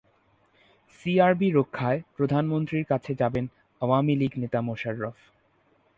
CRB 0.93 1.47
রক্ষায় 1.49 1.99
প্রধানমন্ত্রীর 2.15 2.85
কাছে 2.85 3.11
যাবেন 3.15 3.45
আওয়ামী 3.81 4.13
লীগ 4.15 4.33
নেতা 4.37 4.59
মোশাররফ 4.61 5.17